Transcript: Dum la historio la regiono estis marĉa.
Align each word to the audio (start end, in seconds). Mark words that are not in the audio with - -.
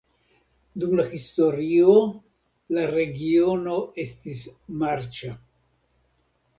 Dum 0.83 0.95
la 0.99 1.05
historio 1.11 1.93
la 2.79 2.87
regiono 2.97 3.79
estis 4.09 4.45
marĉa. 4.83 5.35